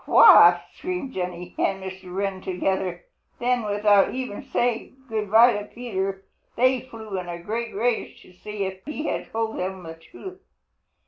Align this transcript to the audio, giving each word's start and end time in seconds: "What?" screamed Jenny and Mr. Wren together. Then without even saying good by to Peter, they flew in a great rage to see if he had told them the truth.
"What?" 0.07 0.63
screamed 0.73 1.13
Jenny 1.13 1.53
and 1.59 1.83
Mr. 1.83 2.11
Wren 2.11 2.41
together. 2.41 3.05
Then 3.37 3.61
without 3.65 4.15
even 4.15 4.41
saying 4.41 4.95
good 5.07 5.29
by 5.29 5.53
to 5.55 5.65
Peter, 5.65 6.25
they 6.55 6.79
flew 6.81 7.19
in 7.19 7.29
a 7.29 7.37
great 7.37 7.75
rage 7.75 8.19
to 8.23 8.33
see 8.33 8.63
if 8.65 8.83
he 8.85 9.03
had 9.05 9.29
told 9.31 9.59
them 9.59 9.83
the 9.83 9.93
truth. 9.93 10.41